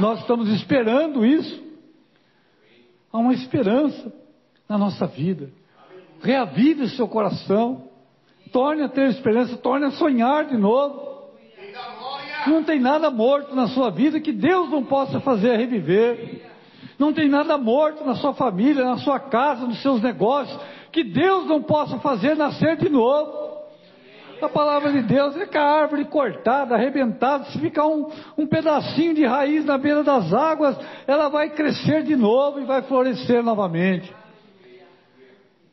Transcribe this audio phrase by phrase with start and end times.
[0.00, 1.62] Nós estamos esperando isso.
[3.12, 4.12] Há uma esperança
[4.68, 5.50] na nossa vida.
[6.22, 7.88] Reavive o seu coração.
[8.50, 11.10] Torne a ter esperança, torne a sonhar de novo.
[12.46, 16.50] Não tem nada morto na sua vida que Deus não possa fazer reviver.
[16.98, 20.58] Não tem nada morto na sua família, na sua casa, nos seus negócios,
[20.90, 23.49] que Deus não possa fazer nascer de novo.
[24.42, 29.14] A palavra de Deus é que a árvore cortada, arrebentada, se ficar um, um pedacinho
[29.14, 30.76] de raiz na beira das águas,
[31.06, 34.12] ela vai crescer de novo e vai florescer novamente.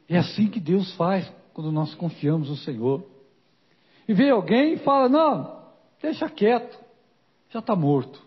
[0.10, 3.04] É assim que Deus faz quando nós confiamos no Senhor.
[4.08, 5.60] E vem alguém e fala: Não,
[6.02, 6.78] deixa quieto,
[7.50, 8.22] já está morto.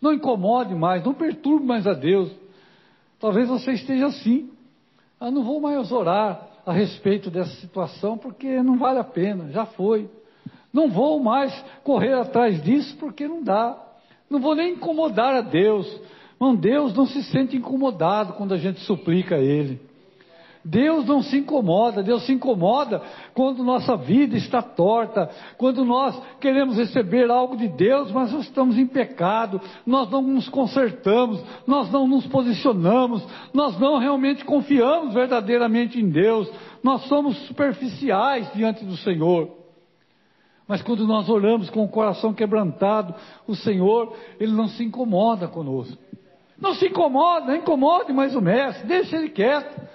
[0.00, 2.30] Não incomode mais, não perturbe mais a Deus.
[3.18, 4.50] Talvez você esteja assim.
[5.18, 9.66] Ah, não vou mais orar a respeito dessa situação, porque não vale a pena, já
[9.66, 10.08] foi.
[10.72, 11.52] Não vou mais
[11.82, 13.80] correr atrás disso, porque não dá.
[14.28, 15.86] Não vou nem incomodar a Deus.
[16.40, 19.80] Não, Deus não se sente incomodado quando a gente suplica a Ele.
[20.64, 23.02] Deus não se incomoda, Deus se incomoda
[23.34, 28.78] quando nossa vida está torta, quando nós queremos receber algo de Deus, mas nós estamos
[28.78, 36.00] em pecado, nós não nos consertamos, nós não nos posicionamos, nós não realmente confiamos verdadeiramente
[36.00, 36.50] em Deus,
[36.82, 39.50] nós somos superficiais diante do Senhor.
[40.66, 43.14] Mas quando nós oramos com o coração quebrantado,
[43.46, 46.02] o Senhor, Ele não se incomoda conosco.
[46.58, 49.93] Não se incomoda, incomode mais o mestre, deixa ele quieto.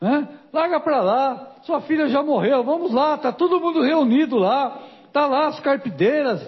[0.00, 0.28] Né?
[0.52, 5.26] Larga para lá, sua filha já morreu, vamos lá, está todo mundo reunido lá, está
[5.26, 6.40] lá as carpideiras,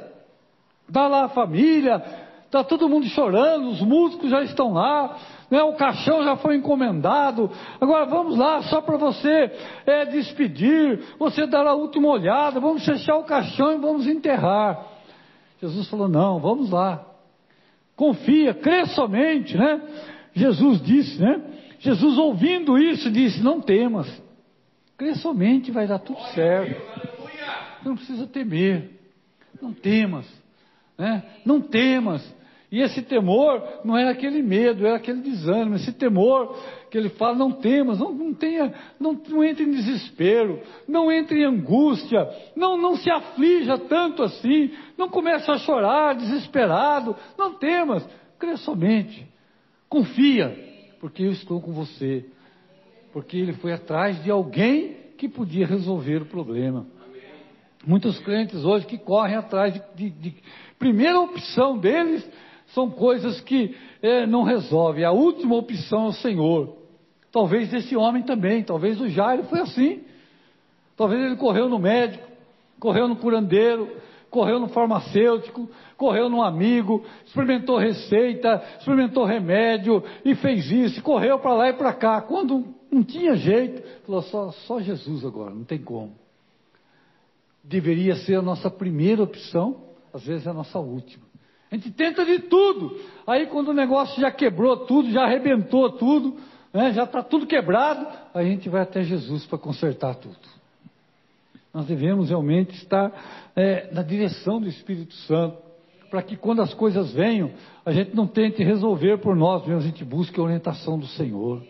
[0.87, 2.03] está lá a família,
[2.47, 5.17] está todo mundo chorando, os músicos já estão lá,
[5.51, 5.63] né?
[5.65, 9.51] o caixão já foi encomendado, agora vamos lá, só para você
[9.85, 14.87] é, despedir, você dar a última olhada, vamos fechar o caixão e vamos enterrar.
[15.61, 17.05] Jesus falou: não, vamos lá,
[17.97, 19.81] confia, crê somente, né?
[20.35, 21.60] Jesus disse, né?
[21.81, 24.07] Jesus, ouvindo isso, disse: Não temas,
[24.97, 26.81] crê somente, vai dar tudo certo.
[27.85, 28.91] Não precisa temer,
[29.61, 30.27] não temas,
[30.97, 31.25] né?
[31.45, 32.41] não temas.
[32.71, 35.75] E esse temor não é aquele medo, é aquele desânimo.
[35.75, 36.57] Esse temor
[36.89, 41.41] que ele fala, não temas, não, não tenha, não, não entre em desespero, não entre
[41.41, 48.09] em angústia, não, não se aflija tanto assim, não comece a chorar desesperado, não temas,
[48.39, 49.27] crê somente,
[49.89, 50.70] confia,
[51.01, 52.25] porque eu estou com você.
[53.13, 56.87] Porque ele foi atrás de alguém que podia resolver o problema.
[57.85, 60.35] Muitos crentes hoje que correm atrás de, de, de
[60.79, 62.29] primeira opção deles
[62.69, 65.05] são coisas que é, não resolvem.
[65.05, 66.77] A última opção é o Senhor.
[67.33, 70.03] Talvez esse homem também, talvez o Jairo foi assim.
[70.97, 72.25] Talvez ele correu no médico,
[72.79, 73.89] correu no curandeiro,
[74.31, 81.53] correu no farmacêutico, correu no amigo, experimentou receita, experimentou remédio e fez isso, correu para
[81.53, 82.23] lá e para cá.
[82.23, 86.13] Quando não tinha jeito, falou só, só Jesus agora, não tem como.
[87.63, 89.83] Deveria ser a nossa primeira opção,
[90.15, 91.25] às vezes é a nossa última.
[91.71, 92.99] A gente tenta de tudo.
[93.27, 96.37] Aí quando o negócio já quebrou tudo, já arrebentou tudo,
[96.73, 100.60] né, já está tudo quebrado, a gente vai até Jesus para consertar tudo.
[101.73, 103.13] Nós devemos realmente estar
[103.55, 105.59] é, na direção do Espírito Santo,
[106.11, 107.53] para que quando as coisas venham,
[107.85, 111.63] a gente não tente resolver por nós mesmos, a gente busque a orientação do Senhor.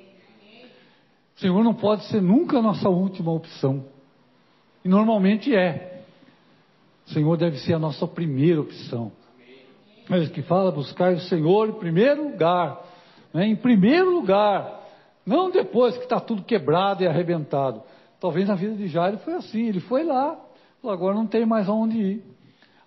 [1.36, 3.84] O Senhor não pode ser nunca a nossa última opção.
[4.84, 6.02] E normalmente é.
[7.06, 9.12] O Senhor deve ser a nossa primeira opção.
[10.08, 12.80] Mas que fala buscar o Senhor em primeiro lugar.
[13.32, 13.46] Né?
[13.46, 14.80] Em primeiro lugar.
[15.24, 17.82] Não depois que está tudo quebrado e arrebentado.
[18.20, 20.38] Talvez na vida de Jairo foi assim, ele foi lá,
[20.80, 22.24] falou, agora não tem mais aonde ir.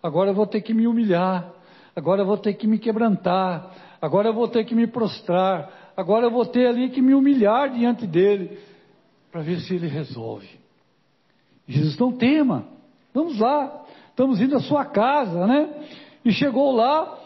[0.02, 1.52] Agora eu vou ter que me humilhar,
[1.96, 6.28] agora eu vou ter que me quebrantar, agora eu vou ter que me prostrar, agora
[6.28, 8.60] eu vou ter ali que me humilhar diante dele,
[9.32, 10.48] para ver se ele resolve.
[11.68, 12.66] Jesus não tema,
[13.12, 15.88] vamos lá, estamos indo à sua casa, né?
[16.24, 17.18] E chegou lá,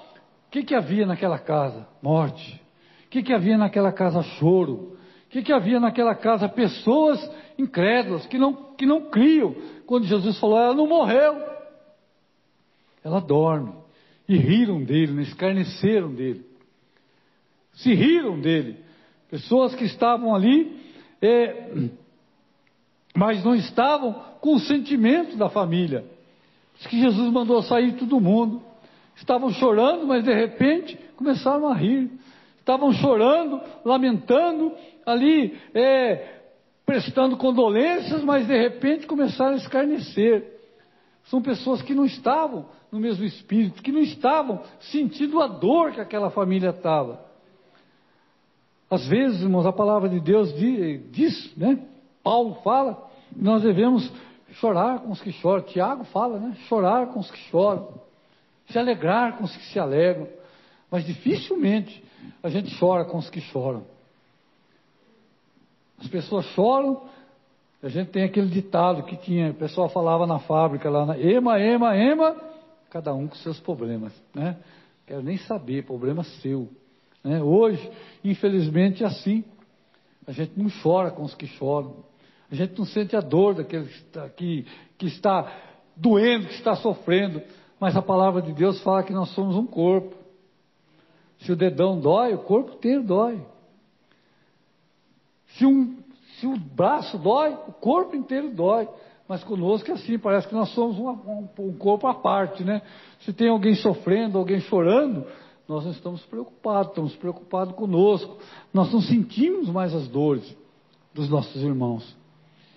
[0.48, 1.86] o que, que havia naquela casa?
[2.02, 2.62] Morte.
[3.06, 4.24] O que, que havia naquela casa?
[4.24, 4.97] Choro.
[5.28, 6.48] O que, que havia naquela casa?
[6.48, 7.20] Pessoas
[7.60, 9.56] incrédulas, que não, que não criam.
[9.86, 11.36] Quando Jesus falou, ela não morreu,
[13.04, 13.74] ela dorme.
[14.28, 15.22] E riram dele, né?
[15.24, 16.46] escarneceram dele.
[17.74, 18.78] Se riram dele.
[19.30, 20.80] Pessoas que estavam ali,
[21.22, 21.90] é,
[23.16, 26.06] mas não estavam com o sentimento da família.
[26.78, 28.62] Diz que Jesus mandou sair todo mundo.
[29.16, 32.12] Estavam chorando, mas de repente começaram a rir.
[32.68, 34.74] Estavam chorando, lamentando,
[35.06, 36.42] ali é,
[36.86, 40.60] prestando condolências, mas de repente começaram a escarnecer.
[41.28, 46.02] São pessoas que não estavam no mesmo espírito, que não estavam sentindo a dor que
[46.02, 47.22] aquela família estava.
[48.92, 51.80] Às vezes, irmãos, a palavra de Deus diz, né?
[52.22, 53.02] Paulo fala,
[53.34, 54.12] nós devemos
[54.56, 55.64] chorar com os que choram.
[55.64, 56.54] Tiago fala, né?
[56.68, 57.88] Chorar com os que choram.
[58.68, 60.28] Se alegrar com os que se alegram.
[60.90, 62.04] Mas dificilmente
[62.42, 63.84] a gente chora com os que choram.
[66.00, 67.02] As pessoas choram.
[67.82, 71.60] A gente tem aquele ditado que tinha, o pessoal falava na fábrica lá, na, ema,
[71.60, 72.36] ema, ema,
[72.90, 74.58] cada um com seus problemas, né?
[75.06, 76.68] Quero nem saber, problema seu.
[77.24, 77.42] Né?
[77.42, 77.90] Hoje,
[78.24, 79.44] infelizmente, é assim.
[80.26, 81.96] A gente não chora com os que choram.
[82.52, 83.90] A gente não sente a dor daquele
[84.36, 84.66] que,
[84.98, 85.50] que está
[85.96, 87.42] doendo, que está sofrendo.
[87.80, 90.17] Mas a palavra de Deus fala que nós somos um corpo.
[91.40, 93.40] Se o dedão dói, o corpo inteiro dói.
[95.58, 95.98] Se, um,
[96.40, 98.88] se o braço dói, o corpo inteiro dói.
[99.28, 102.82] Mas conosco é assim, parece que nós somos um, um, um corpo à parte, né?
[103.22, 105.26] Se tem alguém sofrendo, alguém chorando,
[105.68, 108.38] nós não estamos preocupados, estamos preocupados conosco.
[108.74, 110.56] Nós não sentimos mais as dores
[111.14, 112.16] dos nossos irmãos.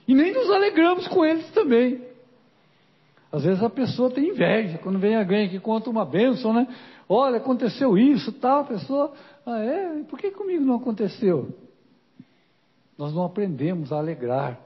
[0.09, 2.10] E nem nos alegramos com eles também.
[3.33, 6.67] Às vezes a pessoa tem inveja, quando vem alguém que conta uma bênção, né?
[7.09, 9.13] Olha, aconteceu isso, tal, a pessoa,
[9.47, 10.03] ah é?
[10.09, 11.49] Por que comigo não aconteceu?
[12.99, 14.59] Nós não aprendemos a alegrar,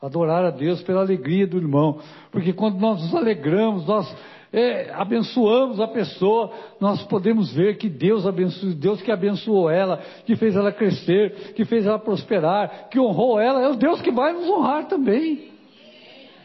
[0.00, 2.00] adorar a Deus pela alegria do irmão,
[2.30, 4.16] porque quando nós nos alegramos, nós
[4.52, 10.36] é, abençoamos a pessoa, nós podemos ver que Deus abençoou, Deus que abençoou ela, que
[10.36, 14.32] fez ela crescer, que fez ela prosperar, que honrou ela, é o Deus que vai
[14.32, 15.51] nos honrar também.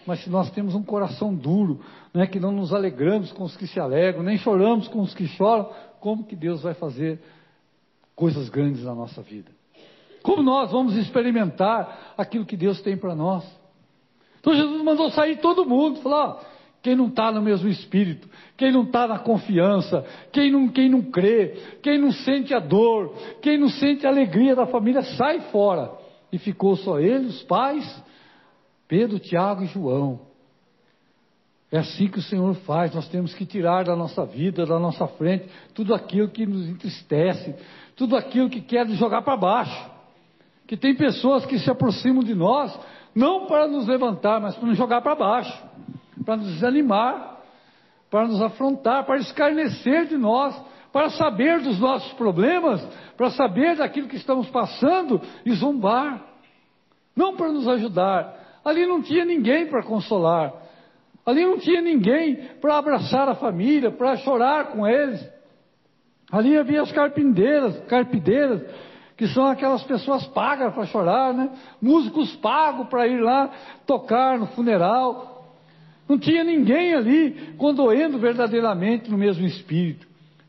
[0.08, 1.82] Mas se nós temos um coração duro,
[2.14, 5.28] né, que não nos alegramos com os que se alegram, nem choramos com os que
[5.28, 5.70] choram,
[6.00, 7.20] como que Deus vai fazer
[8.16, 9.52] coisas grandes na nossa vida?
[10.24, 13.44] Como nós vamos experimentar aquilo que Deus tem para nós?
[14.40, 16.40] Então Jesus mandou sair todo mundo, falou,
[16.82, 21.02] quem não está no mesmo espírito, quem não está na confiança, quem não, quem não
[21.02, 25.92] crê, quem não sente a dor, quem não sente a alegria da família, sai fora.
[26.32, 27.86] E ficou só ele, os pais,
[28.88, 30.22] Pedro, Tiago e João.
[31.72, 35.06] É assim que o Senhor faz, nós temos que tirar da nossa vida, da nossa
[35.08, 37.54] frente, tudo aquilo que nos entristece,
[37.96, 39.92] tudo aquilo que quer nos jogar para baixo.
[40.66, 42.78] Que tem pessoas que se aproximam de nós,
[43.14, 45.68] não para nos levantar, mas para nos jogar para baixo
[46.28, 47.38] para nos desanimar,
[48.12, 50.62] para nos afrontar, para escarnecer de nós,
[50.92, 52.86] para saber dos nossos problemas,
[53.16, 56.22] para saber daquilo que estamos passando e zombar.
[57.16, 58.36] Não para nos ajudar.
[58.68, 60.54] Ali não tinha ninguém para consolar.
[61.26, 65.26] Ali não tinha ninguém para abraçar a família, para chorar com eles.
[66.30, 68.62] Ali havia as carpindeiras, carpideiras,
[69.16, 71.50] que são aquelas pessoas pagas para chorar, né?
[71.82, 73.50] Músicos pagos para ir lá
[73.86, 75.56] tocar no funeral.
[76.06, 80.06] Não tinha ninguém ali condoendo verdadeiramente no mesmo espírito.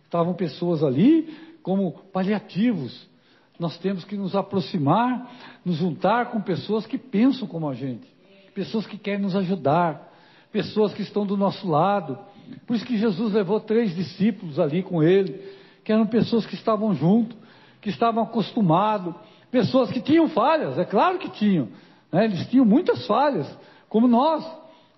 [0.06, 1.32] Estavam pessoas ali
[1.62, 3.08] como paliativos.
[3.58, 5.30] Nós temos que nos aproximar,
[5.64, 8.06] nos juntar com pessoas que pensam como a gente,
[8.54, 10.12] pessoas que querem nos ajudar,
[10.52, 12.18] pessoas que estão do nosso lado.
[12.66, 15.42] Por isso que Jesus levou três discípulos ali com ele,
[15.84, 17.36] que eram pessoas que estavam junto,
[17.80, 19.14] que estavam acostumados,
[19.50, 21.68] pessoas que tinham falhas, é claro que tinham,
[22.12, 22.26] né?
[22.26, 23.48] eles tinham muitas falhas,
[23.88, 24.44] como nós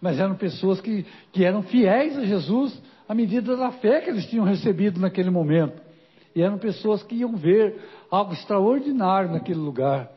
[0.00, 4.26] mas eram pessoas que, que eram fiéis a Jesus à medida da fé que eles
[4.26, 5.80] tinham recebido naquele momento.
[6.34, 10.10] E eram pessoas que iam ver algo extraordinário naquele lugar.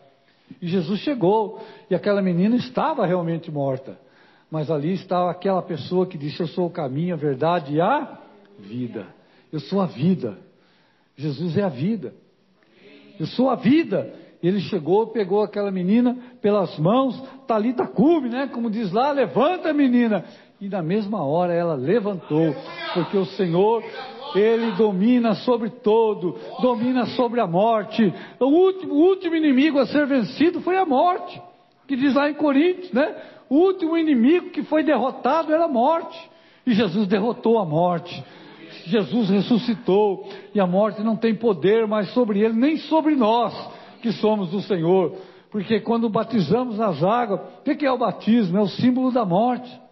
[0.61, 3.97] E Jesus chegou e aquela menina estava realmente morta.
[4.51, 8.19] Mas ali estava aquela pessoa que disse: Eu sou o caminho, a verdade e a
[8.59, 9.07] vida.
[9.51, 10.37] Eu sou a vida.
[11.15, 12.13] Jesus é a vida.
[13.19, 14.13] Eu sou a vida.
[14.41, 17.17] Ele chegou, pegou aquela menina pelas mãos,
[17.47, 18.47] talita cume, né?
[18.47, 20.25] Como diz lá, levanta menina.
[20.59, 22.53] E na mesma hora ela levantou,
[22.93, 23.83] porque o Senhor,
[24.35, 28.13] Ele domina sobre todo, domina sobre a morte.
[28.39, 31.41] O último, o último inimigo a ser vencido foi a morte,
[31.87, 33.15] que diz lá em Coríntios, né?
[33.49, 36.17] O último inimigo que foi derrotado era a morte.
[36.65, 38.23] E Jesus derrotou a morte.
[38.85, 43.53] Jesus ressuscitou e a morte não tem poder mais sobre ele, nem sobre nós
[44.01, 45.15] que somos do Senhor.
[45.51, 48.57] Porque quando batizamos nas águas, o que é o batismo?
[48.57, 49.82] É o símbolo da morte.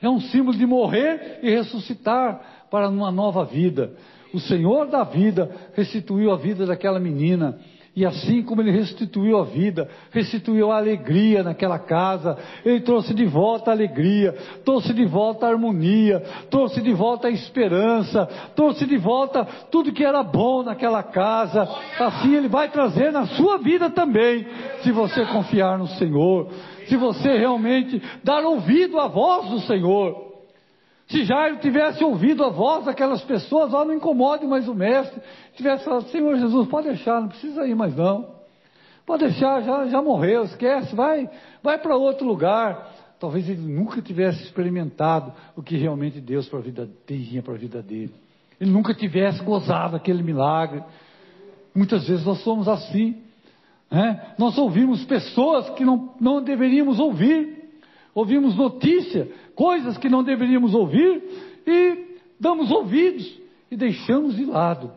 [0.00, 3.92] É um símbolo de morrer e ressuscitar para uma nova vida.
[4.32, 7.58] O Senhor da vida restituiu a vida daquela menina
[7.98, 13.24] e assim como ele restituiu a vida, restituiu a alegria naquela casa, ele trouxe de
[13.24, 18.24] volta a alegria, trouxe de volta a harmonia, trouxe de volta a esperança,
[18.54, 21.68] trouxe de volta tudo que era bom naquela casa.
[21.98, 24.46] Assim ele vai trazer na sua vida também,
[24.84, 26.52] se você confiar no Senhor,
[26.86, 30.27] se você realmente dar ouvido à voz do Senhor.
[31.08, 35.20] Se Jairo tivesse ouvido a voz daquelas pessoas, ó, não incomode mais o mestre,
[35.54, 38.36] tivesse falado, Senhor Jesus, pode deixar, não precisa ir mais não.
[39.06, 41.28] Pode deixar, já, já morreu, esquece, vai,
[41.62, 42.92] vai para outro lugar.
[43.18, 47.56] Talvez ele nunca tivesse experimentado o que realmente Deus para a vida, tinha para a
[47.56, 48.14] vida dele.
[48.60, 50.82] Ele nunca tivesse gozado aquele milagre.
[51.74, 53.16] Muitas vezes nós somos assim.
[53.90, 54.34] Né?
[54.36, 57.57] Nós ouvimos pessoas que não, não deveríamos ouvir.
[58.18, 61.22] Ouvimos notícia, coisas que não deveríamos ouvir
[61.66, 63.38] e damos ouvidos
[63.70, 64.90] e deixamos de lado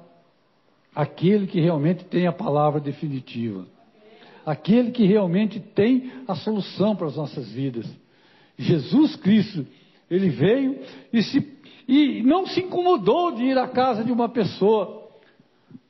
[0.95, 3.65] aquele que realmente tem a palavra definitiva
[4.45, 7.85] aquele que realmente tem a solução para as nossas vidas.
[8.57, 9.65] Jesus Cristo,
[10.09, 10.79] ele veio
[11.11, 15.09] e, se, e não se incomodou de ir à casa de uma pessoa,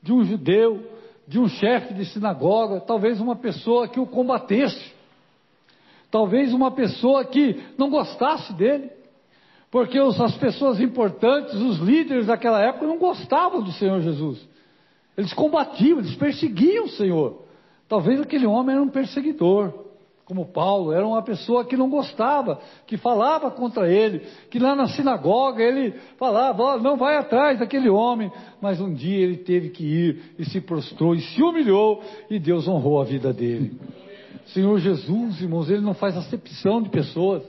[0.02, 0.86] de um judeu,
[1.28, 4.94] de um chefe de sinagoga, talvez uma pessoa que o combatesse,
[6.12, 8.92] talvez uma pessoa que não gostasse dele,
[9.72, 14.46] porque os, as pessoas importantes, os líderes daquela época não gostavam do Senhor Jesus.
[15.18, 17.44] Eles combatiam, eles perseguiam o Senhor.
[17.88, 19.74] Talvez aquele homem era um perseguidor,
[20.26, 24.88] como Paulo, era uma pessoa que não gostava, que falava contra ele, que lá na
[24.88, 29.84] sinagoga ele falava, oh, não vai atrás daquele homem, mas um dia ele teve que
[29.84, 33.78] ir e se prostrou e se humilhou e Deus honrou a vida dele.
[34.48, 37.44] Senhor Jesus, irmãos, ele não faz acepção de pessoas.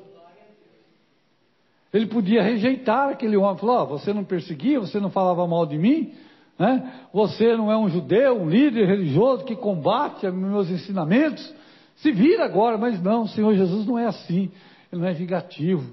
[1.93, 5.77] Ele podia rejeitar aquele homem, falar, oh, você não perseguia, você não falava mal de
[5.77, 6.15] mim,
[6.59, 7.07] né?
[7.13, 11.53] Você não é um judeu, um líder religioso que combate meus ensinamentos.
[11.97, 14.51] Se vira agora, mas não, o Senhor Jesus não é assim.
[14.91, 15.91] Ele não é vingativo.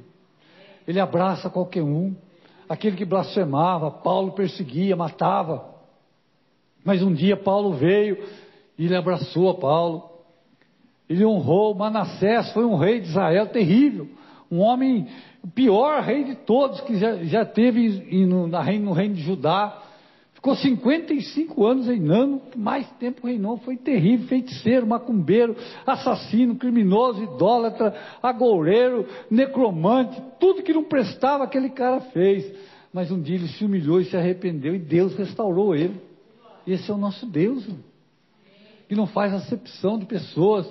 [0.88, 2.16] Ele abraça qualquer um.
[2.68, 5.66] Aquele que blasfemava, Paulo perseguia, matava.
[6.84, 8.24] Mas um dia Paulo veio
[8.78, 10.09] e ele abraçou a Paulo.
[11.10, 14.08] Ele honrou Manassés, foi um rei de Israel terrível.
[14.52, 15.08] Um homem,
[15.44, 17.90] o pior rei de todos que já, já teve
[18.26, 19.84] no, no reino de Judá.
[20.34, 25.54] Ficou 55 anos reinando, mais tempo reinou, foi terrível, feiticeiro, macumbeiro,
[25.86, 32.50] assassino, criminoso, idólatra, agoureiro, necromante, tudo que não prestava aquele cara fez.
[32.94, 36.00] Mas um dia ele se humilhou e se arrependeu e Deus restaurou ele.
[36.66, 37.68] Esse é o nosso Deus,
[38.88, 40.66] que não faz acepção de pessoas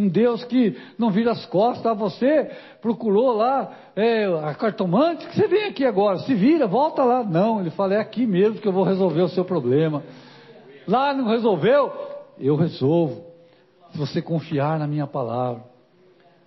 [0.00, 5.36] um Deus que não vira as costas a você, procurou lá é, a cartomante, que
[5.36, 7.22] você vem aqui agora, se vira, volta lá.
[7.22, 10.02] Não, ele fala, é aqui mesmo que eu vou resolver o seu problema.
[10.88, 11.92] Lá não resolveu?
[12.38, 13.22] Eu resolvo.
[13.92, 15.62] Se você confiar na minha palavra.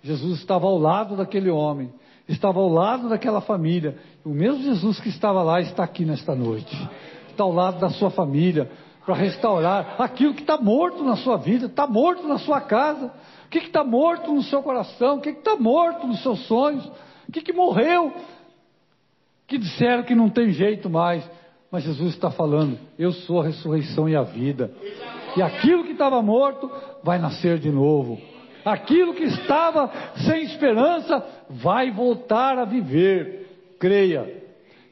[0.02, 1.90] Jesus estava ao lado daquele homem,
[2.28, 3.96] estava ao lado daquela família.
[4.24, 6.76] O mesmo Jesus que estava lá está aqui nesta noite.
[7.30, 8.70] Está ao lado da sua família,
[9.04, 13.12] para restaurar aquilo que está morto na sua vida, está morto na sua casa.
[13.46, 15.16] O que está morto no seu coração?
[15.16, 16.84] O que está morto nos seus sonhos?
[17.28, 18.12] O que, que morreu?
[19.46, 21.28] Que disseram que não tem jeito mais.
[21.70, 24.72] Mas Jesus está falando: Eu sou a ressurreição e a vida.
[25.36, 26.70] E aquilo que estava morto
[27.02, 28.18] vai nascer de novo.
[28.64, 29.90] Aquilo que estava
[30.26, 33.74] sem esperança vai voltar a viver.
[33.78, 34.42] Creia.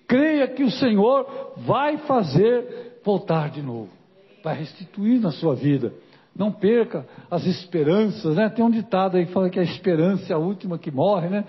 [0.07, 4.02] Creia que o Senhor vai fazer voltar de novo.
[4.43, 5.93] Vai restituir na sua vida.
[6.35, 8.49] Não perca as esperanças, né?
[8.49, 11.45] Tem um ditado aí que fala que a esperança é a última que morre, né?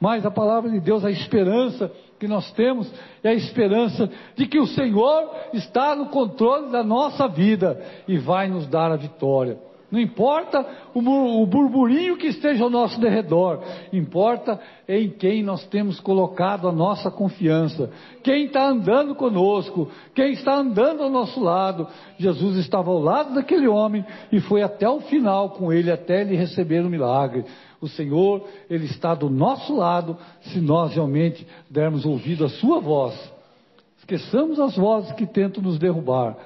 [0.00, 4.58] Mas a palavra de Deus, a esperança que nós temos é a esperança de que
[4.58, 9.58] o Senhor está no controle da nossa vida e vai nos dar a vitória.
[9.90, 13.62] Não importa o burburinho que esteja ao nosso derredor,
[13.92, 17.90] importa em quem nós temos colocado a nossa confiança,
[18.24, 21.86] quem está andando conosco, quem está andando ao nosso lado.
[22.18, 26.36] Jesus estava ao lado daquele homem e foi até o final com ele, até ele
[26.36, 27.44] receber o milagre.
[27.80, 33.14] O Senhor, Ele está do nosso lado, se nós realmente dermos ouvido à Sua voz.
[33.98, 36.36] Esqueçamos as vozes que tentam nos derrubar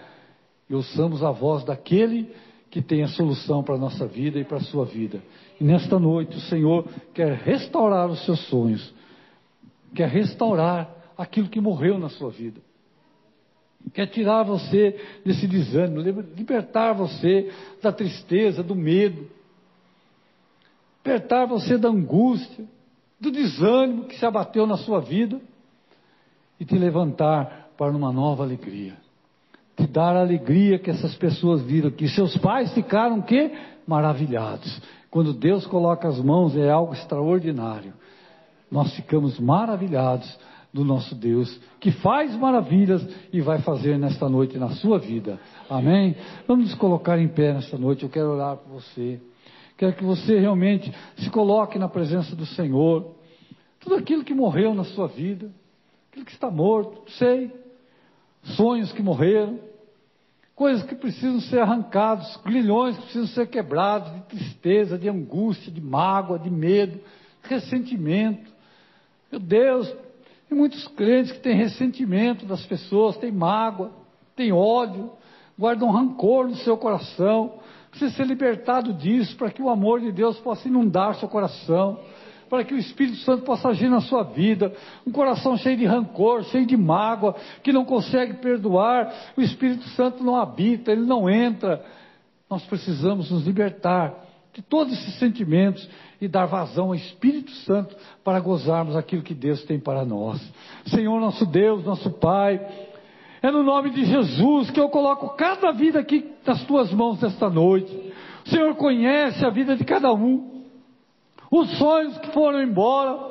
[0.68, 4.44] e ouçamos a voz daquele que que tem a solução para a nossa vida e
[4.44, 5.20] para a sua vida.
[5.60, 8.94] E nesta noite o Senhor quer restaurar os seus sonhos,
[9.94, 12.60] quer restaurar aquilo que morreu na sua vida.
[13.92, 17.50] Quer tirar você desse desânimo, libertar você
[17.82, 19.28] da tristeza, do medo,
[21.04, 22.64] libertar você da angústia,
[23.18, 25.40] do desânimo que se abateu na sua vida
[26.58, 28.96] e te levantar para uma nova alegria
[29.80, 32.08] te dar alegria que essas pessoas viram aqui.
[32.08, 33.52] Seus pais ficaram que
[33.86, 34.80] maravilhados.
[35.10, 37.92] Quando Deus coloca as mãos é algo extraordinário.
[38.70, 40.38] Nós ficamos maravilhados
[40.72, 45.40] do nosso Deus, que faz maravilhas e vai fazer nesta noite na sua vida.
[45.68, 46.14] Amém?
[46.46, 48.04] Vamos nos colocar em pé nesta noite.
[48.04, 49.20] Eu quero orar por você.
[49.76, 53.14] Quero que você realmente se coloque na presença do Senhor.
[53.80, 55.50] Tudo aquilo que morreu na sua vida,
[56.10, 57.50] aquilo que está morto, sei.
[58.42, 59.58] Sonhos que morreram,
[60.60, 65.80] coisas que precisam ser arrancados, grilhões que precisam ser quebrados, de tristeza, de angústia, de
[65.80, 67.00] mágoa, de medo,
[67.44, 68.52] ressentimento.
[69.32, 69.90] Meu Deus,
[70.46, 73.90] tem muitos crentes que têm ressentimento das pessoas, têm mágoa,
[74.36, 75.10] têm ódio,
[75.58, 77.54] guardam rancor no seu coração.
[77.88, 81.98] Precisa ser libertado disso para que o amor de Deus possa inundar seu coração
[82.50, 84.74] para que o Espírito Santo possa agir na sua vida.
[85.06, 90.24] Um coração cheio de rancor, cheio de mágoa, que não consegue perdoar, o Espírito Santo
[90.24, 91.82] não habita, ele não entra.
[92.50, 94.12] Nós precisamos nos libertar
[94.52, 95.88] de todos esses sentimentos
[96.20, 100.40] e dar vazão ao Espírito Santo para gozarmos aquilo que Deus tem para nós.
[100.86, 102.60] Senhor nosso Deus, nosso Pai,
[103.40, 107.48] é no nome de Jesus que eu coloco cada vida aqui nas tuas mãos nesta
[107.48, 108.12] noite.
[108.44, 110.59] O Senhor conhece a vida de cada um
[111.50, 113.30] os sonhos que foram embora.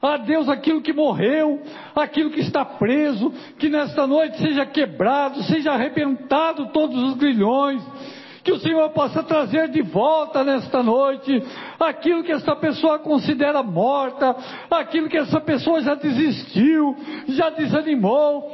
[0.00, 1.60] A Deus aquilo que morreu,
[1.96, 7.82] aquilo que está preso, que nesta noite seja quebrado, seja arrebentado todos os grilhões,
[8.44, 11.42] que o Senhor possa trazer de volta nesta noite
[11.80, 14.36] aquilo que essa pessoa considera morta,
[14.70, 18.52] aquilo que essa pessoa já desistiu, já desanimou,